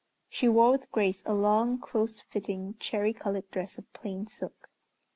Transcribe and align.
She 0.29 0.47
wore 0.49 0.71
with 0.71 0.91
grace 0.91 1.21
a 1.27 1.35
long 1.35 1.77
close 1.79 2.21
fitting 2.21 2.73
cherry 2.79 3.13
colored 3.13 3.51
dress 3.51 3.77
of 3.77 3.93
plain 3.93 4.25
silk. 4.25 4.71